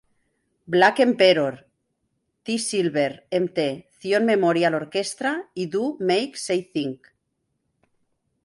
[0.75, 1.57] Black Emperor,
[2.43, 3.07] Thee Silver
[3.41, 3.67] Mt.
[3.99, 7.05] Zion Memorial Orchestra y Do Make Say Think.